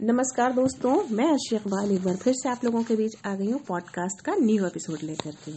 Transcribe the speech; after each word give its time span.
नमस्कार 0.00 0.52
दोस्तों 0.52 0.92
मैं 1.10 1.24
अर्शी 1.28 1.56
अकबाल 1.56 1.90
एक 1.92 2.02
बार 2.02 2.16
फिर 2.16 2.34
से 2.34 2.48
आप 2.48 2.64
लोगों 2.64 2.82
के 2.82 2.96
बीच 2.96 3.16
आ 3.26 3.34
गई 3.34 3.50
हूँ 3.50 3.60
पॉडकास्ट 3.68 4.20
का 4.24 4.34
न्यू 4.34 4.66
एपिसोड 4.66 4.98
लेकर 5.02 5.30
के। 5.44 5.52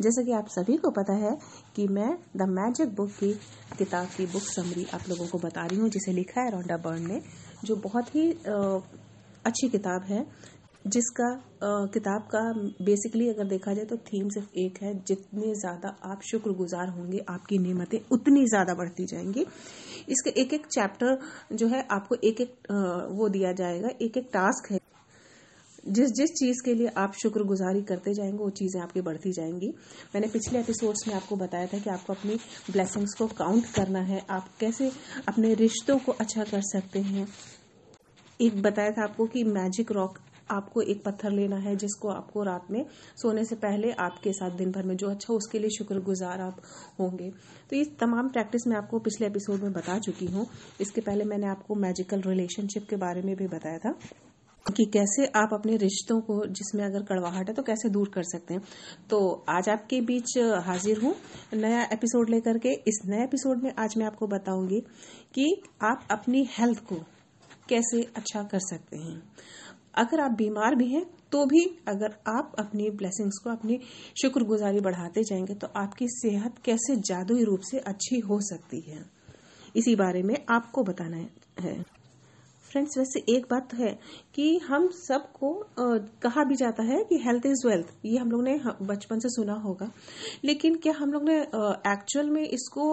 जैसा 0.00 0.22
कि 0.24 0.32
आप 0.32 0.48
सभी 0.48 0.76
को 0.76 0.90
पता 0.90 1.12
है 1.24 1.36
कि 1.76 1.86
मैं 1.88 2.10
द 2.36 2.48
मैजिक 2.48 2.94
बुक 2.94 3.10
की 3.10 3.32
किताब 3.78 4.06
की 4.06 4.26
बुक 4.26 4.42
समरी 4.42 4.86
आप 4.94 5.08
लोगों 5.08 5.26
को 5.26 5.38
बता 5.38 5.64
रही 5.66 5.78
हूँ 5.78 5.88
जिसे 5.88 6.12
लिखा 6.12 6.40
है 6.40 6.50
रोंडा 6.50 6.76
बर्न 6.76 7.08
ने 7.08 7.20
जो 7.64 7.76
बहुत 7.76 8.14
ही 8.16 8.30
अच्छी 9.44 9.68
किताब 9.68 10.02
है 10.02 10.26
जिसका 10.86 11.26
आ, 11.26 11.86
किताब 11.86 12.22
का 12.34 12.40
बेसिकली 12.84 13.28
अगर 13.28 13.44
देखा 13.44 13.72
जाए 13.74 13.84
तो 13.84 13.96
थीम 13.96 14.28
सिर्फ़ 14.28 14.58
एक 14.58 14.78
है 14.82 14.94
जितने 15.08 15.54
ज़्यादा 15.54 15.88
आप 16.04 16.20
शुक्रगुजार 16.30 16.88
होंगे 16.88 17.24
आपकी 17.28 17.58
नियमतें 17.58 17.98
उतनी 18.12 18.44
ज़्यादा 18.46 18.74
बढ़ती 18.74 19.04
जाएँगी। 19.04 19.44
इसके 20.10 20.30
एक 20.40 20.52
एक 20.54 20.66
चैप्टर 20.66 21.18
जो 21.52 21.68
है 21.68 21.86
आपको 21.90 22.14
एक 22.24 22.40
एक 22.40 22.54
वो 23.10 23.28
दिया 23.28 23.52
जाएगा, 23.52 23.88
एक 24.02 24.16
एक 24.16 24.30
टास्क 24.32 24.70
है। 24.72 24.78
जिस 25.88 26.10
जिस 26.10 26.30
चीज़ 26.30 26.62
के 26.64 26.74
लिए 26.74 26.88
आप 26.96 27.12
शुक्रगुजारी 27.12 27.82
करते 27.82 28.14
जाएँगे, 28.14 28.38
वो 28.38 28.50
चीज़ें 28.50 28.80
आपकी 28.82 29.00
बढ़ती 29.00 29.32
जाएँगी। 29.32 29.68
मैंने 30.14 30.26
पिछले 30.28 30.60
एपिसोड्स 30.60 31.06
में 31.08 31.14
आपको 31.14 31.36
बताया 31.36 31.66
था 31.66 31.78
कि 31.78 31.90
आपको 31.90 32.12
अपनी 32.12 32.34
ब्लेसिंग्स 32.70 33.14
को 33.14 33.26
काउंट 33.26 33.66
करना 33.66 34.00
है। 34.00 34.24
आप 34.30 34.48
कैसे 34.60 34.90
अपने 35.28 35.54
रिश्तों 35.54 35.98
को 35.98 36.12
अच्छा 36.12 36.44
कर 36.44 36.60
सकते 36.62 37.00
हैं। 37.00 37.26
एक 38.40 38.62
बताया 38.62 38.90
था 38.90 39.04
आपको 39.04 39.26
कि 39.26 39.44
मैजिक 39.44 39.92
रॉक 39.92 40.18
आपको 40.50 40.82
एक 40.82 41.02
पत्थर 41.04 41.30
लेना 41.30 41.56
है 41.58 41.74
जिसको 41.76 42.08
आपको 42.08 42.42
रात 42.42 42.70
में 42.70 42.84
सोने 43.16 43.44
से 43.44 43.56
पहले 43.56 43.92
आपके 44.00 44.32
साथ 44.32 44.56
दिन 44.56 44.70
भर 44.72 44.86
में 44.86 44.96
जो 44.96 45.10
अच्छा 45.10 45.34
उसके 45.34 45.58
लिए 45.58 45.70
शुक्रगुजार 45.70 46.40
आप 46.40 46.60
होंगे। 47.00 47.30
तो 47.70 47.76
ये 47.76 47.84
तमाम 48.00 48.28
प्रैक्टिस 48.28 48.66
मैं 48.66 48.76
आपको 48.76 48.98
पिछले 48.98 49.26
एपिसोड 49.26 49.62
में 49.62 49.72
बता 49.72 49.98
चुकी 49.98 50.26
हूँ। 50.26 50.46
इसके 50.80 51.00
पहले 51.00 51.24
मैंने 51.24 51.46
आपको 51.46 51.74
मैजिकल 51.76 52.22
रिलेशनशिप 52.22 52.86
के 52.90 52.96
बारे 52.96 53.22
में 53.22 53.34
भी 53.36 53.46
बताया 53.48 53.78
था 53.78 53.94
कि 54.66 54.84
कैसे 54.84 55.26
आप 55.36 55.50
अपने 55.52 55.76
रिश्तों 55.76 56.20
को 56.20 56.34
जिसमें 56.48 56.84
अगर 56.84 57.02
कड़वाहट 57.02 57.48
है 57.48 57.54
तो 57.54 57.62
कैसे 57.62 57.88
दूर 57.88 58.10
कर 58.14 58.22
सकते 58.22 58.54
हैं। 58.54 58.62
तो 59.10 59.20
आज 59.48 59.68
आपके 59.68 60.00
बीच 60.00 60.36
हाजिर 60.66 61.00
हूँ 61.02 61.14
नया 61.54 61.82
एपिसोड 61.92 62.30
लेकर 62.30 62.58
के। 62.58 62.72
इस 62.88 63.00
नए 63.06 63.22
एपिसोड 63.24 63.62
में 63.62 63.72
आज 63.78 63.94
मैं 63.98 64.06
आपको 64.06 64.26
बताऊँगी 64.26 64.80
कि 65.34 65.62
आप 65.82 66.06
अपनी 66.10 66.46
हेल्थ 66.50 66.84
को 66.84 66.96
कैसे 67.68 68.02
अच्छा 68.16 68.42
कर 68.42 68.58
सकते 68.60 68.98
हैं। 68.98 69.22
अगर 69.94 70.20
आप 70.20 70.30
बीमार 70.30 70.74
भी 70.74 70.86
हैं 70.88 71.04
तो 71.32 71.44
भी 71.46 71.64
अगर 71.88 72.16
आप 72.28 72.54
अपनी 72.58 72.90
ब्लेसिंग्स 72.90 73.38
को, 73.38 73.50
अपनी 73.50 73.80
शुक्रगुजारी 74.22 74.80
बढ़ाते 74.80 75.22
जाएँगे 75.22 75.54
तो 75.54 75.66
आपकी 75.76 76.06
सेहत 76.08 76.58
कैसे 76.64 76.96
जादुई 76.96 77.44
रूप 77.44 77.60
से 77.60 77.78
अच्छी 77.78 78.18
हो 78.18 78.40
सकती 78.40 78.80
है। 78.80 79.04
इसी 79.76 79.96
बारे 79.96 80.22
में 80.22 80.36
आपको 80.50 80.82
बताना 80.82 81.16
है। 81.60 81.99
फ्रेंड्स 82.70 82.98
वैसे 82.98 83.20
एक 83.28 83.46
बात 83.50 83.68
तो 83.70 83.76
है 83.76 83.92
कि 84.34 84.58
हम 84.58 84.88
सबको 84.96 85.52
कहा 86.22 86.44
भी 86.44 86.54
जाता 86.56 86.82
है 86.82 87.02
कि 87.04 87.16
हेल्थ 87.18 87.46
इज़ 87.46 87.66
वेल्थ 87.66 87.86
ये 88.06 88.18
हम 88.18 88.30
लोग 88.30 88.42
ने 88.44 88.58
बचपन 88.82 89.18
से 89.18 89.28
सुना 89.28 89.54
होगा। 89.62 89.90
लेकिन 90.44 90.74
क्या 90.76 90.92
हम 90.98 91.12
लोग 91.12 91.24
ने 91.24 91.38
एक्चुअल 91.92 92.30
में 92.30 92.42
इसको 92.42 92.86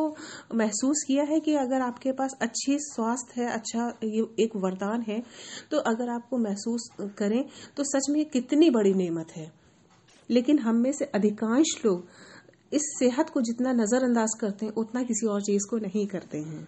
महसूस 0.55 1.03
किया 1.07 1.23
है 1.23 1.39
कि 1.39 1.53
अगर 1.57 1.81
आपके 1.81 2.11
पास 2.13 2.37
अच्छी 2.41 2.77
स्वास्थ्य 2.81 3.41
है 3.41 3.51
अच्छा 3.53 3.87
ये 4.05 4.25
एक 4.43 4.55
वरदान 4.55 5.05
है 5.07 5.21
तो 5.71 5.77
अगर 5.91 6.09
आपको 6.09 6.37
महसूस 6.39 6.89
करें 7.17 7.43
तो 7.77 7.83
सच 7.85 8.09
में 8.09 8.23
कितनी 8.29 8.69
बड़ी 8.69 8.93
नेमत 8.93 9.31
है। 9.35 9.51
लेकिन 10.29 10.59
हम 10.59 10.75
में 10.75 10.91
से 10.91 11.05
अधिकांश 11.15 11.75
लोग 11.85 12.07
इस 12.71 12.81
सेहत 12.99 13.29
को 13.29 13.41
जितना 13.41 13.71
नजरअंदाज 13.73 14.33
करते 14.39 14.65
हैं, 14.65 14.73
उतना 14.73 15.03
किसी 15.03 15.27
और 15.27 15.41
चीज़ 15.41 15.67
को 15.69 15.77
नहीं 15.77 16.05
करते 16.07 16.37
हैं। 16.39 16.67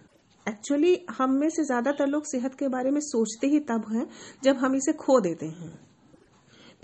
एक्चुअली 0.50 1.06
हम 1.10 1.30
में 1.30 1.48
से 1.50 1.64
ज़्यादातर 1.64 2.06
लोग 2.06 2.24
सेहत 2.24 2.54
के 2.54 2.68
बारे 2.68 2.90
में 2.90 3.00
सोचते 3.00 3.46
ही 3.46 3.60
तब 3.60 3.84
हैं, 3.92 4.06
जब 4.44 4.56
हम 4.56 4.74
इसे 4.74 4.92
खो 4.92 5.20
देते 5.20 5.46
हैं। 5.46 5.78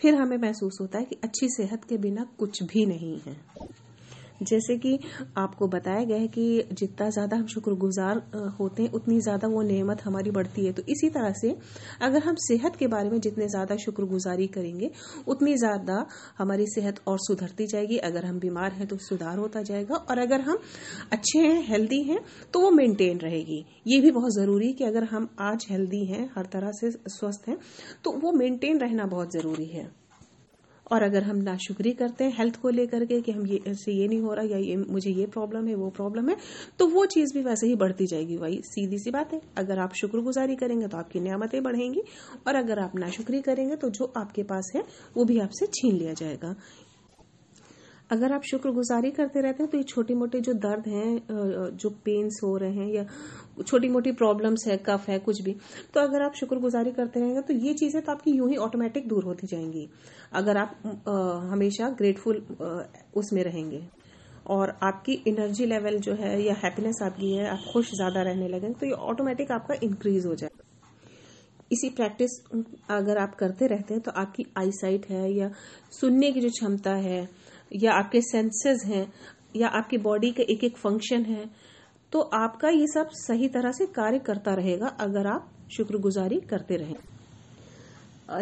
फिर 0.00 0.14
हमें 0.14 0.36
महसूस 0.38 0.78
होता 0.80 0.98
है 0.98 1.04
कि 1.04 1.16
अच्छी 1.24 1.48
सेहत 1.48 1.84
के 1.84 1.96
बिना 1.96 2.24
कुछ 2.38 2.62
भी 2.62 2.86
नहीं 2.86 3.18
है। 3.20 3.36
जैसे 4.42 4.76
कि 4.78 4.98
आपको 5.38 5.66
बताया 5.68 6.04
गया 6.04 6.16
है 6.16 6.28
कि 6.28 6.68
जितना 6.72 7.08
ज़्यादा 7.10 7.36
हम 7.36 7.46
शुक्रगुजार 7.46 8.22
होते 8.58 8.82
हैं, 8.82 8.90
उतनी 8.92 9.20
ज़्यादा 9.20 9.48
वो 9.48 9.62
नेमत 9.64 10.02
हमारी 10.04 10.30
बढ़ती 10.30 10.66
है। 10.66 10.72
तो 10.72 10.82
इसी 10.88 11.08
तरह 11.10 11.32
से 11.32 11.54
अगर 12.02 12.22
हम 12.22 12.34
सेहत 12.40 12.76
के 12.76 12.86
बारे 12.88 13.10
में 13.10 13.20
जितने 13.20 13.48
ज़्यादा 13.48 13.76
शुक्रगुजारी 13.76 14.46
करेंगे, 14.48 14.90
उतनी 15.28 15.56
ज़्यादा 15.56 16.04
हमारी 16.38 16.66
सेहत 16.68 17.00
और 17.06 17.18
सुधरती 17.20 17.66
जाएगी। 17.66 17.96
अगर 18.06 18.24
हम 18.24 18.38
बीमार 18.40 18.72
हैं 18.72 18.86
तो 18.86 18.96
सुधार 19.00 19.38
होता 19.38 19.62
जाएगा 19.62 19.94
और 19.96 20.18
अगर 20.18 20.40
हम 20.40 20.58
अच्छे 21.12 21.38
हैं, 21.38 21.62
हेल्दी 21.68 22.02
हैं 22.02 22.20
तो 22.54 22.60
वो 22.60 22.70
मेंटेन 22.72 23.18
रहेगी। 23.18 23.64
ये 23.86 24.00
भी 24.00 24.10
बहुत 24.12 24.34
ज़रूरी 24.34 24.66
है 24.66 24.72
कि 24.72 24.84
अगर 24.84 25.04
हम 25.06 25.28
आज 25.42 25.66
हेल्दी 25.70 26.04
हैं, 26.06 26.30
हर 26.36 26.46
तरह 26.46 26.70
से 26.72 26.90
स्वस्थ 26.90 27.48
हैं 27.48 27.58
तो 28.04 28.12
वो 28.18 28.32
मेंटेन 28.34 28.78
रहना 28.78 29.06
बहुत 29.06 29.32
ज़रूरी 29.32 29.66
है। 29.66 29.90
और 30.86 31.02
अगर 31.02 31.22
हम 31.22 31.36
नाशुक्री 31.38 31.92
करते 31.92 32.24
हैं 32.24 32.32
हेल्थ 32.38 32.60
को 32.62 32.70
लेकर 32.70 33.04
के 33.04 33.20
कि 33.20 33.32
हम 33.32 33.46
ये 33.46 33.60
इससे 33.66 33.92
ये 33.92 34.06
नहीं 34.08 34.20
हो 34.20 34.34
रहा 34.34 34.44
या 34.44 34.58
ये, 34.58 34.76
मुझे 34.76 35.10
ये 35.10 35.26
प्रॉब्लम 35.26 35.66
है, 35.68 35.74
वो 35.74 35.88
प्रॉब्लम 35.90 36.28
है 36.28 36.36
तो 36.78 36.86
वो 36.86 37.04
चीज़ 37.06 37.34
भी 37.34 37.42
वैसे 37.42 37.66
ही 37.66 37.74
बढ़ती 37.74 38.06
जाएगी। 38.06 38.36
वही 38.36 38.60
सीधी 38.64 38.98
सी 38.98 39.10
बात 39.10 39.32
है। 39.32 39.40
अगर 39.58 39.78
आप 39.78 39.94
शुक्रगुजारी 39.94 40.56
करेंगे 40.56 40.88
तो 40.88 40.96
आपकी 40.96 41.20
नियामतें 41.20 41.62
बढ़ेंगी 41.62 42.02
और 42.46 42.54
अगर 42.54 42.78
आप 42.78 42.96
नाशुक्री 42.96 43.40
करेंगे 43.42 43.76
तो 43.76 43.90
जो 43.90 44.12
आपके 44.16 44.42
पास 44.44 44.72
है, 44.76 44.84
वो 45.16 45.24
भी 45.24 45.38
आपसे 45.40 45.66
छीन 45.66 45.96
लिया 45.96 46.12
जाएगा। 46.14 46.54
अगर 48.10 48.32
आप 48.32 48.42
शुक्रगुजारी 48.42 49.10
करते 49.10 49.40
रहते 49.40 49.62
हैं 49.62 49.70
तो 49.70 49.78
ये 49.78 49.84
छोटी 49.84 50.14
मोटी 50.14 50.40
जो 50.40 50.52
दर्द 50.54 50.86
हैं 50.88 51.76
जो 51.76 51.90
पेन्स 52.04 52.40
हो 52.44 52.56
रहे 52.56 52.72
हैं 52.72 52.86
या 52.94 53.04
छोटी 53.62 53.88
मोटी 53.88 54.12
प्रॉब्लम्स 54.12 54.66
है 54.68 54.76
कफ 54.86 55.08
है 55.08 55.18
कुछ 55.18 55.40
भी 55.42 55.54
तो 55.94 56.00
अगर 56.00 56.22
आप 56.22 56.34
शुक्रगुजारी 56.40 56.92
करते 56.92 57.20
रहेंगे 57.20 57.40
तो 57.42 57.54
ये 57.56 57.72
चीज़ें 57.74 58.00
तो 58.02 58.12
आपकी 58.12 58.30
यूँ 58.30 58.50
ही 58.50 58.56
ऑटोमेटिक 58.58 59.08
दूर 59.08 59.24
होती 59.24 59.46
जाएँगी। 59.46 59.88
अगर 60.34 60.56
आप 60.56 60.76
आ, 61.08 61.12
हमेशा 61.52 61.88
ग्रेटफुल 61.98 62.42
उसमें 63.16 63.42
रहेंगे। 63.44 63.82
और 64.46 64.70
आपकी 64.82 65.12
एनर्जी 65.28 65.66
लेवल 65.66 65.98
जो 65.98 66.12
है 66.14 66.40
या 66.42 66.54
हैप्पीनेस 66.64 66.98
आपकी 67.02 67.32
है 67.32 67.46
आप 67.48 67.64
खुश 67.72 67.90
ज़्यादा 67.94 68.22
रहने 68.22 68.48
लगे 68.48 68.68
तो 68.70 68.86
ये 68.86 68.92
ऑटोमेटिक 69.04 69.50
आपका 69.52 69.74
इंक्रीज 69.82 70.26
हो 70.26 70.34
जाएगा 70.34 70.64
इसी 71.70 71.88
प्रैक्टिस 71.90 72.38
अगर 72.90 73.18
आप 73.18 73.34
करते 73.34 73.66
रहते 73.66 73.94
हैं 73.94 74.02
तो 74.02 74.10
आपकी 74.16 74.44
आईसाइट 74.58 75.06
है 75.10 75.32
या 75.32 75.50
सुनने 75.92 76.30
की 76.32 76.40
जो 76.40 76.48
क्षमता 76.50 76.94
है 77.00 77.20
या 77.70 77.92
आपके 77.94 78.20
सेंसेस 78.22 78.84
हैं, 78.86 79.06
या 79.56 79.68
आपकी 79.70 79.98
बॉडी 79.98 80.30
के 80.32 80.42
एक 80.44 80.64
एक 80.64 80.76
फ़ंक्शन 80.76 81.22
है 81.24 81.48
तो 82.12 82.20
आपका 82.34 82.68
ये 82.70 82.86
सब 82.86 83.08
सही 83.16 83.48
तरह 83.50 83.72
से 83.72 83.86
कार्य 83.94 84.18
करता 84.26 84.54
रहेगा 84.54 84.86
अगर 85.00 85.26
आप 85.26 85.48
शुक्रगुजारी 85.70 86.40
करते 86.50 86.76
रहें। 86.76 86.96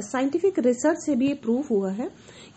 साइंटिफिक 0.03 0.59
रिसर्च 0.59 0.99
से 0.99 1.15
भी 1.17 1.29
ये 1.29 1.34
प्रूफ 1.37 1.71
हुआ 1.71 1.91
है 1.93 2.09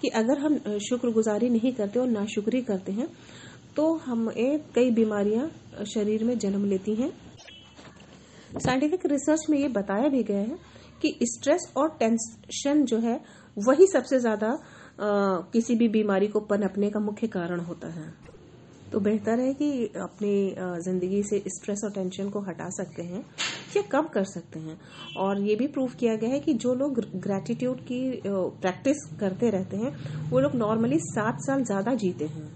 कि 0.01 0.07
अगर 0.16 0.38
हम 0.38 0.57
शुक्रगुजारी 0.79 1.50
नहीं 1.50 1.72
करते 1.73 2.00
और 2.00 2.07
नाशुक्री 2.09 2.61
करते 2.63 2.91
हैं 2.91 3.07
तो 3.75 3.94
हमें 3.97 4.59
कई 4.75 4.91
बीमारियाँ 4.91 5.50
शरीर 5.85 6.23
में 6.23 6.38
जन्म 6.39 6.66
लेती 6.66 6.95
हैं। 6.95 7.11
साइंटिफिक 8.57 9.06
रिसर्च 9.06 9.45
में 9.50 9.57
ये 9.59 9.67
बताया 9.69 10.07
भी 10.09 10.23
गया 10.23 10.39
है 10.39 10.57
कि 11.01 11.17
स्ट्रेस 11.23 11.72
और 11.77 11.89
टेंशन 12.00 12.83
जो 12.85 12.97
है, 13.00 13.19
वही 13.57 13.88
सबसे 13.88 14.19
ज़्यादा 14.19 14.57
किसी 14.99 15.75
भी 15.75 15.87
बीमारी 15.89 16.27
को 16.27 16.39
पनपने 16.41 16.89
का 16.89 16.99
मुख्य 17.01 17.27
कारण 17.29 17.59
होता 17.61 17.87
है। 17.91 18.11
तो 18.91 18.99
बेहतर 18.99 19.39
है 19.39 19.53
कि 19.53 19.69
अपनी 19.97 20.55
ज़िंदगी 20.83 21.21
से 21.23 21.41
स्ट्रेस 21.49 21.81
और 21.83 21.91
टेंशन 21.91 22.29
को 22.29 22.39
हटा 22.41 22.69
सकते 22.71 23.03
हैं, 23.03 23.23
या 23.77 23.81
कम 23.91 24.07
कर 24.07 24.23
सकते 24.25 24.59
हैं। 24.59 24.77
और 25.17 25.41
ये 25.41 25.55
भी 25.55 25.67
प्रूव 25.67 25.91
किया 25.99 26.15
गया 26.15 26.29
है 26.29 26.39
कि 26.39 26.53
जो 26.55 26.73
लोग 26.75 26.99
ग्रेटिट्यूड 27.17 27.79
की 27.81 27.99
प्रैक्टिस 28.27 29.03
करते 29.19 29.49
रहते 29.49 29.77
हैं, 29.77 29.91
वो 30.29 30.39
लोग 30.39 30.55
नॉर्मली 30.55 30.99
सात 31.01 31.41
साल 31.41 31.63
ज़्यादा 31.63 31.93
जीते 31.95 32.25
हैं। 32.27 32.51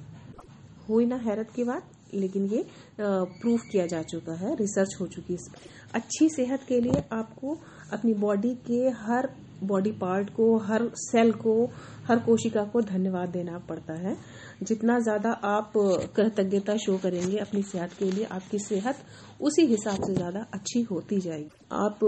हुई 0.90 1.06
ना 1.06 1.16
हैरत 1.20 1.50
की 1.56 1.64
बात, 1.64 1.92
लेकिन 2.14 2.46
ये 2.46 2.66
प्रूफ 3.00 3.62
किया 3.72 3.86
जा 3.88 4.02
चुका 4.04 4.34
है 4.36 4.56
रिसर्च 4.56 4.96
हो 5.02 5.08
चुकी 5.08 5.34
है 5.34 5.60
अच्छी 5.94 6.30
सेहत 6.30 6.66
के 6.68 6.80
लिए 6.82 7.04
आपको 7.14 7.58
अपनी 7.94 8.14
बॉडी 8.16 8.54
के 8.68 8.88
हर 9.00 9.30
बॉडी 9.64 9.92
पार्ट 9.92 10.30
को, 10.30 10.58
हर 10.58 10.88
सेल 10.96 11.32
को, 11.32 11.70
हर 12.08 12.20
कोशिका 12.20 12.64
को 12.64 12.82
धन्यवाद 12.82 13.30
देना 13.30 13.58
पड़ता 13.70 13.94
है। 13.94 14.16
जितना 14.64 15.00
ज़्यादा 15.00 15.32
आप 15.32 15.74
कृतज्ञता 16.16 16.76
शो 16.78 16.98
करेंगे 16.98 17.38
अपनी 17.38 17.62
सेहत 17.64 17.94
के 17.94 18.12
लिए, 18.12 18.26
आपकी 18.26 18.60
सेहत 18.60 18.96
उसी 19.42 19.66
हिसाब 19.68 20.04
से 20.04 20.14
ज़्यादा 20.14 20.46
अच्छी 20.54 20.82
होती 20.84 21.20
जाएगी। 21.20 21.50
आप 21.74 22.00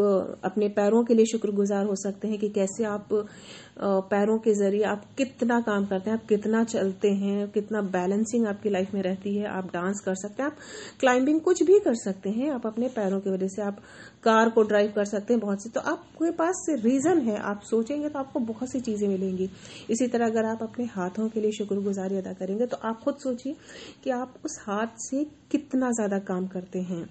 अपने 0.46 0.68
पैरों 0.72 1.04
के 1.04 1.14
लिए 1.14 1.26
शुक्रगुजार 1.26 1.86
हो 1.86 1.96
सकते 1.98 2.28
हैं 2.28 2.38
कि 2.40 2.50
कैसे 2.52 2.84
आप 2.86 3.08
पैरों 4.10 4.38
के 4.40 4.54
ज़रिए 4.54 4.84
आप 4.86 5.06
कितना 5.18 5.60
काम 5.62 5.86
करते 5.86 6.10
हैं, 6.10 6.18
आप 6.18 6.26
कितना 6.28 6.64
चलते 6.66 7.10
हैं, 7.14 7.48
कितना 7.52 7.82
बैलेंसिंग 7.92 8.46
आपकी 8.48 8.70
लाइफ 8.70 8.94
में 8.94 9.02
रहती 9.04 9.36
है, 9.38 9.46
आप 9.48 9.72
डांस 9.74 10.02
कर 10.06 10.16
सकते 10.16 10.44
हैं, 10.44 10.50
आप 10.50 10.58
क्लाइंबिंग 11.00 11.40
कुछ 11.42 11.64
भी 11.64 11.80
कर 11.80 11.96
सकते 11.96 12.30
हैं, 12.30 12.52
आप 12.52 12.68
अपने 12.68 12.88
पैरों 12.90 13.20
की 13.20 13.30
वजह 13.30 13.48
से 13.48 13.62
आप 13.62 13.80
कार 14.24 14.50
को 14.50 14.64
ड्राइव 14.64 14.92
कर 14.96 15.06
सकते 15.06 15.34
हैं 15.34 15.40
बहुत 15.42 15.64
सी। 15.64 15.70
तो 15.70 15.80
आपके 15.82 16.32
पास 16.34 16.66
रीजन 16.84 17.22
है, 17.22 17.38
आप 17.38 17.62
सोचेंगे 17.64 18.10
तो 18.10 18.20
आपको 18.20 18.40
बहुत 18.42 18.72
सी 18.72 18.80
चीज़ें 18.82 19.08
मिलेंगी। 19.08 19.50
इसी 19.90 20.08
तरह 20.08 20.26
अगर 20.26 20.46
आप 20.46 20.64
अपने 20.64 20.86
हाथों 20.88 21.28
के 21.30 21.42
लिए 21.42 21.52
शुक्रगुजारी 21.54 22.18
अदा 22.18 22.34
करेंगे 22.36 22.66
तो 22.66 22.78
आप 22.84 23.02
खुद 23.04 23.16
सोचिए 23.24 23.56
कि 24.04 24.10
आप 24.12 24.34
उस 24.46 24.60
हाथ 24.62 24.96
से 25.00 25.24
कितना 25.52 25.90
ज़्यादा 25.92 26.20
काम 26.26 26.48
करते 26.48 26.80
हैं। 26.82 27.06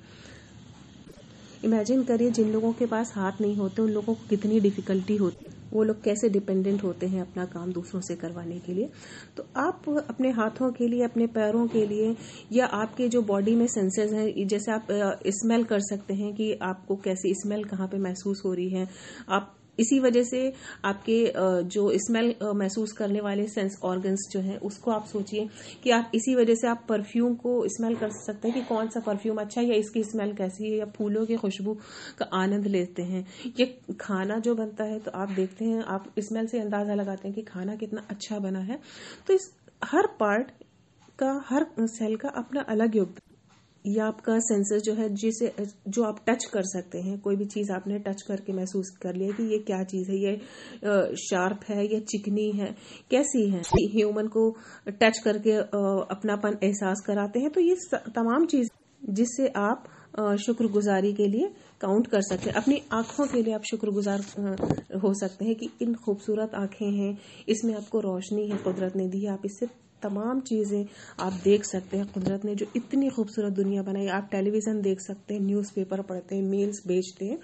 इमेजिन 1.65 2.03
करिए, 2.03 2.31
जिन 2.31 2.53
लोगों 2.53 2.73
के 2.73 2.87
पास 2.87 3.13
हाथ 3.17 3.41
नहीं 3.41 3.57
होते, 3.57 3.83
उन 3.83 3.91
लोगों 3.91 4.15
को 4.15 4.27
कितनी 4.31 4.61
डिफिकल्टी 4.61 5.17
होती 5.17 5.51
वो 5.73 5.83
लोग 5.83 6.03
कैसे 6.05 6.29
डिपेंडेंट 6.29 6.83
होते 6.85 7.07
हैं 7.07 7.21
अपना 7.21 7.45
काम 7.45 7.73
दूसरों 7.73 8.01
से 8.01 8.15
करवाने 8.15 8.59
के 8.59 8.73
लिए? 8.75 8.89
तो 9.37 9.47
आप 9.57 9.83
अपने 10.11 10.31
हाथों 10.31 10.71
के 10.73 10.89
लिए, 10.89 11.05
अपने 11.05 11.27
पैरों 11.27 11.67
के 11.69 11.87
लिए, 11.87 12.15
या 12.53 12.67
आपके 12.67 13.09
जो 13.09 13.23
बॉडी 13.23 13.55
में 13.55 13.67
सेंसेस 13.67 14.13
हैं 14.13 14.47
जैसे 14.47 14.73
आप 14.73 14.87
स्मेल 15.33 15.65
कर 15.65 15.81
सकते 15.81 16.15
हैं 16.15 16.35
कि 16.35 16.53
आपको 16.63 16.97
कैसी 16.97 17.35
स्मेल 17.35 17.65
कहाँ 17.65 17.89
पे 17.89 17.99
महसूस 17.99 18.43
हो 18.47 18.53
रही 18.53 18.69
है। 18.69 18.89
आप 19.29 19.55
इसी 19.79 19.99
वजह 20.01 20.23
से 20.25 20.53
आपके 20.85 21.33
जो 21.67 21.91
स्मेल 21.99 22.35
महसूस 22.45 22.93
करने 22.93 23.21
वाले 23.21 23.47
सेंस 23.49 23.79
ऑर्गन्स 23.85 24.29
जो 24.33 24.41
हैं, 24.41 24.59
उसको 24.61 24.91
आप 24.91 25.07
सोचिए 25.07 25.49
कि 25.83 25.91
आप 25.91 26.11
इसी 26.15 26.35
वजह 26.35 26.55
से 26.55 26.67
आप 26.69 26.85
परफ्यूम 26.89 27.35
को 27.37 27.53
स्मेल 27.69 27.97
कर 27.97 28.11
सकते 28.17 28.49
हैं 28.49 28.57
कि 28.57 28.65
कौन 28.69 28.89
सा 28.89 29.01
परफ्यूम 29.01 29.41
अच्छा 29.41 29.61
है 29.61 29.67
या 29.69 29.75
इसकी 29.77 30.03
स्मेल 30.05 30.35
कैसी 30.35 30.71
है 30.71 30.77
या 30.79 30.87
फूलों 30.97 31.25
की 31.27 31.37
खुशबू 31.37 31.75
का 32.19 32.29
आनंद 32.35 32.67
लेते 32.67 33.03
हैं। 33.05 33.27
ये 33.59 33.67
खाना 34.01 34.39
जो 34.39 34.55
बनता 34.55 34.85
है 34.85 34.99
तो 34.99 35.11
आप 35.13 35.31
देखते 35.31 35.65
हैं, 35.65 35.83
आप 35.85 36.13
स्मेल 36.21 36.47
से 36.47 36.61
अंदाज़ा 36.61 36.95
लगाते 36.95 37.29
हैं 37.29 37.35
कि 37.35 37.43
खाना 37.45 37.77
कितना 37.77 38.07
अच्छा 38.11 38.39
बना 38.39 38.61
है। 38.61 38.79
तो 39.27 39.35
इस 39.35 39.51
हर 39.85 40.07
पार्ट 40.21 40.51
का, 41.19 41.45
हर 41.47 41.67
सेल 41.81 42.17
का 42.17 42.29
अपना 42.37 42.61
अलग 42.69 42.97
योगदान 42.97 43.31
या 43.85 44.07
आपका 44.07 44.39
सेंसर 44.41 44.81
जो 44.81 44.93
है, 44.95 45.09
जिसे, 45.15 45.53
जो 45.89 46.03
आप 46.05 46.19
टच 46.29 46.45
कर 46.45 46.63
सकते 46.65 46.99
हैं, 47.01 47.19
कोई 47.21 47.37
भी 47.37 47.45
चीज़ 47.47 47.73
आपने 47.73 47.99
टच 48.01 48.23
करके 48.23 48.53
महसूस 48.53 48.91
कर 49.03 49.15
लिया 49.15 49.31
कि 49.37 49.43
ये 49.53 49.59
क्या 49.61 49.83
चीज़ 49.85 50.11
है, 50.11 50.19
ये 50.19 51.17
शार्प 51.21 51.65
है, 51.69 51.85
या 51.85 52.01
चिकनी 52.03 52.51
है, 52.53 52.75
कैसी 53.11 53.49
है? 53.51 53.63
ह्यूमन 53.95 54.29
को 54.29 54.51
टच 54.91 55.19
करके 55.19 55.57
अपनापन 56.11 56.59
एहसास 56.65 57.03
कराते 57.07 57.41
हैं 57.41 57.51
तो 57.51 57.61
ये 57.61 57.77
तमाम 58.11 58.47
चीज़ 58.47 58.69
जिससे 59.03 59.47
आप 59.57 59.85
शुक्रगुजारी 60.41 61.13
के 61.13 61.27
लिए 61.29 61.47
काउंट 61.81 62.07
कर 62.07 62.21
सकते 62.23 62.51
हैं। 62.51 62.57
अपनी 62.57 62.81
आँखों 62.93 63.27
के 63.27 63.43
लिए 63.43 63.55
आप 63.55 63.63
शुक्रगुजार 63.65 64.21
हो 65.03 65.13
सकते 65.21 65.45
हैं 65.45 65.55
कि 65.55 65.69
इन 65.83 65.95
खूबसूरत 66.05 66.55
आँखें 66.55 66.91
हैं, 66.91 67.17
इसमें 67.49 67.75
आपको 67.75 68.01
रोशनी 68.01 68.47
है, 68.49 68.57
कुदरत 68.59 68.97
ने 68.97 69.07
दी 69.09 69.25
है, 69.25 69.33
आप 69.33 69.43
इससे 69.47 69.67
तमाम 70.03 70.41
चीज़ें 70.43 70.85
आप 71.21 71.33
देख 71.45 71.65
सकते 71.65 71.97
हैं 71.97 72.07
कुदरत 72.13 72.45
ने 72.45 72.55
जो 72.55 72.67
इतनी 72.77 73.09
खूबसूरत 73.11 73.53
दुनिया 73.55 73.83
बनाई। 73.83 74.07
आप 74.09 74.29
टेलीविज़न 74.33 74.81
देख 74.83 75.01
सकते 75.01 75.35
हैं, 75.35 75.41
न्यूज़पेपर 75.43 76.03
पढ़ते 76.03 76.35
हैं, 76.35 76.43
मेल्स 76.45 76.83
बेचते 76.87 77.25
हैं, 77.25 77.39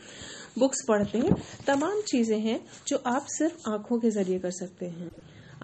बुक्स 0.58 0.84
पढ़ते 0.88 1.18
हैं। 1.18 1.34
तमाम 1.66 2.00
चीज़ें 2.08 2.38
हैं 2.40 2.60
जो 2.88 3.02
आप 3.06 3.26
सिर्फ़ 3.30 3.70
आँखों 3.70 3.98
के 3.98 4.10
ज़रिए 4.10 4.38
कर 4.38 4.50
सकते 4.52 4.86
हैं। 4.88 5.10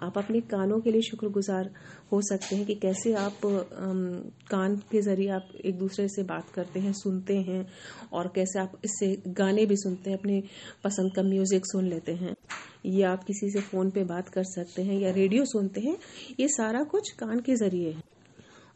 आप 0.03 0.17
अपने 0.17 0.39
कानों 0.43 0.79
के 0.81 0.91
लिए 0.91 1.01
शुक्रगुजार 1.01 1.69
हो 2.11 2.19
सकते 2.21 2.55
हैं 2.55 2.65
कि 2.65 2.73
कैसे 2.75 3.13
आप 3.15 3.39
कान 4.49 4.75
के 4.91 5.01
ज़रिए 5.01 5.29
आप 5.31 5.49
एक 5.65 5.77
दूसरे 5.77 6.07
से 6.07 6.23
बात 6.23 6.49
करते 6.49 6.79
हैं, 6.79 6.91
सुनते 6.93 7.37
हैं 7.39 7.65
और 8.13 8.31
कैसे 8.35 8.59
आप 8.59 8.71
इससे 8.85 9.15
गाने 9.29 9.65
भी 9.65 9.75
सुनते 9.77 10.09
हैं, 10.09 10.17
अपने 10.17 10.41
पसंद 10.83 11.15
का 11.15 11.23
म्यूज़िक 11.23 11.65
सुन 11.65 11.85
लेते 11.85 12.13
हैं। 12.13 12.35
या 12.85 13.11
आप 13.11 13.23
किसी 13.23 13.49
से 13.51 13.61
फ़ोन 13.61 13.89
पे 13.89 14.03
बात 14.03 14.29
कर 14.29 14.43
सकते 14.45 14.83
हैं 14.83 14.99
या 14.99 15.11
रेडियो 15.11 15.45
सुनते 15.45 15.81
हैं, 15.81 15.97
ये 16.39 16.47
सारा 16.47 16.83
कुछ 16.83 17.09
कान 17.11 17.39
के 17.39 17.55
ज़रिए 17.55 17.91
है। 17.91 18.03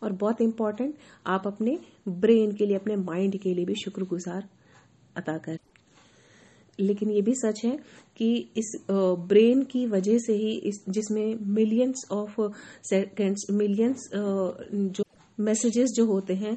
और 0.04 0.12
बहुत 0.12 0.42
इंपॉर्टेंट 0.42 0.96
आप 1.28 1.48
अपने 1.48 1.78
ब्रेन 2.08 2.52
के 2.52 2.66
लिए, 2.66 2.76
अपने 2.76 2.96
माइंड 2.96 3.38
के 3.38 3.54
लिए 3.54 3.66
भी 3.66 3.76
शुक्रगुजार 3.76 4.48
अदा 5.18 5.38
कर। 5.38 5.58
लेकिन 6.80 7.10
ये 7.12 7.22
भी 7.22 7.34
सच 7.36 7.62
है 7.66 7.78
कि 8.18 8.34
इस 8.58 8.72
ब्रेन 8.92 9.64
की 9.64 9.86
वजह 9.88 10.18
से 10.18 10.34
ही 10.34 10.52
इस, 10.60 10.84
जिसमें 10.90 11.36
मिलियंस 11.48 12.06
ऑफ़ 12.12 12.42
सेकेंड्स 12.84 13.46
मिलियंस 13.52 14.10
जो 14.14 15.04
मैसेजेस 15.40 15.90
जो 15.96 16.06
होते 16.06 16.34
हैं 16.36 16.52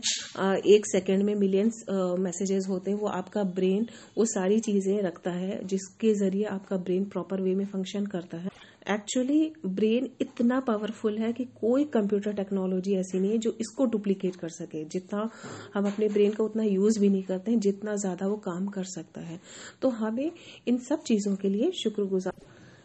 एक 0.68 0.86
सेकंड 0.86 1.22
में 1.22 1.34
मिलियंस 1.36 1.84
मैसेजेस 2.20 2.66
होते 2.68 2.90
हैं, 2.90 2.98
वो 2.98 3.06
आपका 3.08 3.42
ब्रेन 3.52 3.86
वो 4.16 4.24
सारी 4.26 4.58
चीज़ें 4.60 5.02
रखता 5.02 5.30
है, 5.32 5.60
जिसके 5.64 6.14
ज़रिए 6.16 6.44
आपका 6.46 6.76
ब्रेन 6.78 7.04
प्रॉपर 7.06 7.40
वे 7.42 7.54
में 7.54 7.64
फ़ंक्शन 7.66 8.06
करता 8.06 8.38
है। 8.38 8.50
एक्चुअली 8.90 9.52
ब्रेन 9.68 10.08
इतना 10.20 10.58
पावरफुल 10.60 11.18
है 11.18 11.32
कि 11.32 11.44
कोई 11.60 11.84
कंप्यूटर 11.94 12.32
टेक्नोलॉजी 12.34 12.94
ऐसी 12.96 13.18
नहीं 13.20 13.30
है 13.32 13.38
जो 13.38 13.54
इसको 13.60 13.84
डुप्लीकेट 13.86 14.36
कर 14.36 14.48
सके। 14.50 14.84
जितना 14.86 15.28
हम 15.74 15.86
अपने 15.86 16.08
ब्रेन 16.08 16.32
का 16.32 16.44
उतना 16.44 16.62
यूज़ 16.64 16.98
भी 17.00 17.08
नहीं 17.08 17.22
करते 17.22 17.50
हैं, 17.50 17.60
जितना 17.60 17.94
ज़्यादा 17.96 18.26
वो 18.26 18.36
काम 18.44 18.66
कर 18.68 18.84
सकता 18.88 19.20
है। 19.20 19.38
तो 19.82 19.88
हमें 19.90 20.30
इन 20.68 20.78
सब 20.80 21.02
चीज़ों 21.02 21.34
के 21.36 21.48
लिए 21.48 21.70
शुक्रगुजार। 21.82 22.32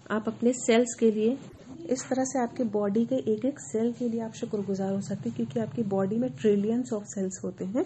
आप 0.09 0.27
अपने 0.27 0.51
सेल्स 0.55 0.95
के 0.99 1.11
लिए 1.11 1.37
इस 1.89 2.07
तरह 2.09 2.23
से 2.23 2.39
आपके 2.39 2.63
बॉडी 2.63 3.05
के 3.05 3.15
एक 3.33 3.45
एक 3.45 3.59
सेल 3.59 3.91
के 3.93 4.07
लिए 4.09 4.21
आप 4.21 4.33
शुक्रगुजार 4.33 4.93
हो 4.93 5.01
सकते 5.01 5.29
हैं, 5.29 5.35
क्योंकि 5.35 5.59
आपकी 5.59 5.83
बॉडी 5.85 6.17
में 6.17 6.29
ट्रिलियंस 6.31 6.93
ऑफ़ 6.93 7.03
सेल्स 7.05 7.39
होते 7.43 7.65
हैं। 7.65 7.85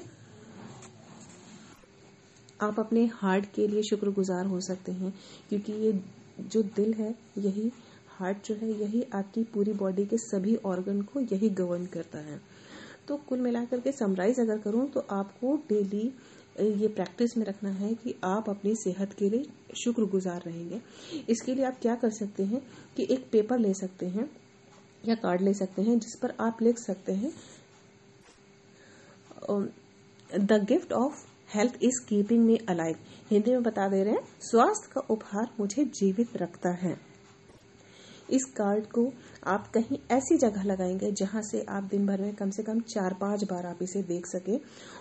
आप 2.62 2.80
अपने 2.80 3.06
हार्ट 3.14 3.46
के 3.56 3.68
लिए 3.68 3.84
शुक्रगुजार 3.84 4.46
हो 4.46 4.60
सकते 4.62 4.92
हैं, 4.92 5.14
क्योंकि 5.50 5.74
ये 5.74 5.92
जो 6.42 6.62
दिल 6.76 6.94
है, 6.94 7.14
यही 7.38 7.72
हार्ट 8.18 8.48
जो 8.48 8.56
है, 8.56 8.72
यही 8.82 9.04
आपकी 9.14 9.44
पूरी 9.44 9.74
बॉडी 9.74 10.06
के 10.06 10.18
सभी 10.18 10.56
ऑर्गन 10.66 11.02
को 11.02 11.20
यही 11.20 11.50
गवर्न 11.50 11.86
करता 11.86 12.20
है। 12.20 12.40
तो 13.08 13.18
कुल 13.30 13.40
मिलाकर 13.42 13.80
के 13.80 13.92
समराइज 13.92 14.40
अगर 14.40 14.58
करूँ 14.60 14.88
तो 14.90 15.00
आपको 15.12 15.56
डेली 15.70 16.12
ये 16.60 16.88
प्रैक्टिस 16.88 17.36
में 17.38 17.46
रखना 17.46 17.70
है 17.72 17.94
कि 17.94 18.14
आप 18.24 18.50
अपनी 18.50 18.74
सेहत 18.76 19.14
के 19.14 19.30
लिए 19.30 19.46
शुक्रगुजार 19.84 20.42
रहेंगे। 20.46 20.82
इसके 21.30 21.54
लिए 21.56 21.66
आप 21.66 21.78
क्या 21.82 21.96
कर 21.96 22.10
सकते 22.10 22.44
हैं 22.44 22.62
कि 22.98 23.08
एक 23.12 23.26
पेपर 23.32 23.60
ले 23.60 23.74
सकते 23.74 24.06
हैं, 24.08 24.30
या 25.04 25.16
कार्ड 25.16 25.42
ले 25.42 25.54
सकते 25.54 25.82
हैं, 25.82 25.98
जिस 26.00 26.16
पर 26.22 26.34
आप 26.40 26.62
लिख 26.62 26.78
सकते 26.78 27.14
हैं 27.14 27.32
the 30.40 30.66
gift 30.66 30.94
of 30.94 31.26
health 31.56 31.78
is 31.84 32.00
keeping 32.10 32.44
me 32.46 32.58
alive 32.70 32.96
Hindi 33.32 33.52
में 33.52 33.64
बता 33.64 33.88
दे 33.90 34.04
रहे 34.04 34.14
हैं, 34.14 34.24
स्वास्थ्य 34.42 34.90
का 34.94 35.02
उपहार 35.10 35.50
मुझे 35.60 35.86
जीवित 35.86 36.38
रखता 36.38 36.70
है। 36.82 36.96
इस 38.32 38.46
कार्ड 38.58 38.86
को 38.88 39.06
आप 39.48 39.68
कहीं 39.74 39.98
ऐसी 40.12 40.38
जगह 40.38 40.64
लगाएँगे 40.64 41.12
जहाँ 41.14 41.42
से 41.42 41.66
आप 41.70 41.84
दिन 41.84 42.06
भर 42.06 42.22
में 42.22 42.34
कम 42.36 42.50
से 42.50 42.64
कम 42.64 42.80
चार 42.90 43.14
पाँच 43.22 43.44
बार 43.44 43.66
आप 43.66 43.80
इसे 43.82 44.02
देख 44.04 44.28
सके 44.28 44.60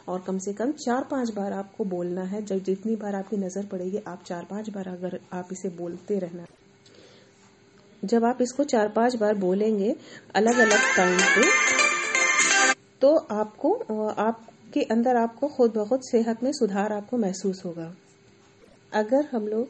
और 0.08 0.20
कम 0.20 0.38
से 0.38 0.52
कम 0.52 0.72
चार 0.78 1.06
पाँच 1.10 1.30
बार 1.30 1.52
आपको 1.52 1.84
बोलना 1.86 2.22
है। 2.24 2.42
जब 2.42 2.62
जितनी 2.64 2.96
बार 2.96 3.14
आपकी 3.14 3.36
नज़र 3.36 3.66
पड़ेगी, 3.66 3.98
आप 3.98 4.22
चार 4.26 4.46
पाँच 4.50 4.70
बार 4.70 4.88
अगर 4.88 5.18
आप 5.32 5.48
इसे 5.52 5.68
बोलते 5.76 6.18
रहना। 6.18 6.44
जब 8.02 8.24
आप 8.24 8.38
इसको 8.42 8.64
चार 8.66 8.88
पाँच 8.88 9.16
बार 9.16 9.34
बोलेंगे 9.38 9.94
अलग 10.34 10.58
अलग 10.58 10.94
टाइम 10.96 11.18
पे 11.18 11.48
तो 13.00 13.16
आपको 13.32 13.72
आपके 14.12 14.82
अंदर 14.84 15.16
आपको 15.16 15.48
खुद 15.48 15.76
ब 15.76 15.84
खुद 15.88 16.00
सेहत 16.02 16.42
में 16.42 16.50
सुधार 16.52 16.92
आपको 16.92 17.16
महसूस 17.16 17.62
होगा। 17.64 17.92
अगर 18.92 19.28
हम 19.32 19.46
लोग 19.48 19.68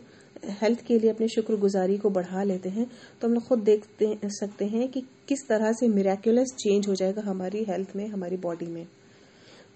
हेल्थ 0.60 0.84
के 0.86 0.98
लिए 0.98 1.10
अपने 1.10 1.28
शुक्रगुजारी 1.28 1.96
को 1.98 2.10
बढ़ा 2.10 2.42
लेते 2.42 2.68
हैं 2.68 2.86
तो 3.20 3.28
हम 3.28 3.34
लोग 3.34 3.46
खुद 3.46 3.58
देख 3.60 3.84
सकते 4.32 4.64
हैं 4.64 4.88
कि 4.88 5.00
किस 5.28 5.46
तरह 5.48 5.72
से 5.72 5.88
मिराक्यूलस 5.88 6.54
चेंज 6.58 6.88
हो 6.88 6.94
जाएगा 6.94 7.22
हमारी 7.22 7.64
हेल्थ 7.64 7.96
में, 7.96 8.06
हमारी 8.08 8.36
बॉडी 8.36 8.66
में। 8.66 8.86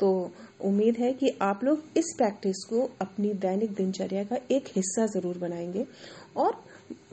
तो 0.00 0.30
उम्मीद 0.60 0.96
है 0.96 1.12
कि 1.12 1.36
आप 1.42 1.60
लोग 1.64 1.82
इस 1.96 2.14
प्रैक्टिस 2.18 2.64
को 2.64 2.88
अपनी 3.00 3.32
दैनिक 3.40 3.74
दिनचर्या 3.74 4.24
का 4.24 4.36
एक 4.50 4.68
हिस्सा 4.76 5.06
ज़रूर 5.08 5.38
बनाएँगे 5.38 5.86
और 6.36 6.56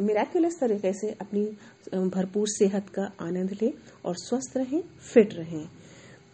मिराक्यूलस 0.01 0.57
तरीके 0.59 0.93
से 0.93 1.11
अपनी 1.21 1.43
भरपूर 2.07 2.47
सेहत 2.49 2.89
का 2.89 3.11
आनंद 3.21 3.55
लें 3.61 3.71
और 4.05 4.15
स्वस्थ 4.17 4.57
रहें 4.57 4.81
फिट 5.13 5.33
रहें। 5.33 5.67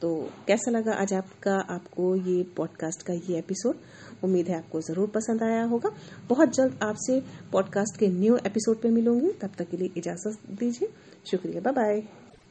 तो 0.01 0.29
कैसा 0.47 0.71
लगा 0.71 0.93
आज 0.93 1.13
आपका, 1.13 1.55
आपको 1.69 2.15
ये 2.15 2.43
पॉडकास्ट 2.57 3.03
का 3.03 3.13
ये 3.13 3.37
एपिसोड 3.37 3.75
उम्मीद 4.23 4.47
है 4.47 4.57
आपको 4.57 4.81
ज़रूर 4.81 5.07
पसंद 5.07 5.43
आया 5.43 5.63
होगा। 5.63 5.89
बहुत 6.29 6.53
जल्द 6.55 6.79
आपसे 6.83 7.19
पॉडकास्ट 7.51 7.99
के 7.99 8.07
न्यू 8.07 8.37
एपिसोड 8.37 8.81
पे 8.81 8.89
मिलूँगी। 8.89 9.31
तब 9.31 9.51
तक 9.57 9.69
के 9.69 9.77
लिए 9.77 9.89
इजाज़त 9.97 10.39
दीजिए। 10.59 10.89
शुक्रिया। 11.31 11.61
Bye 11.61 11.73
bye 11.73 12.01